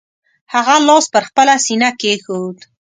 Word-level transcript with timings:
هغه 0.53 0.75
لاس 0.87 1.05
پر 1.13 1.23
خپله 1.29 1.55
سینه 1.65 1.89
کېښود. 2.01 2.57